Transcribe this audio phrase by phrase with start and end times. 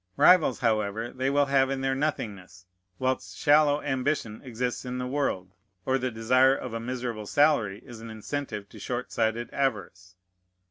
[0.17, 2.65] Rivals, however, they will have in their nothingness,
[2.97, 5.51] whilst shallow ambition exists in the world,
[5.85, 10.15] or the desire of a miserable salary is an incentive to short sighted avarice.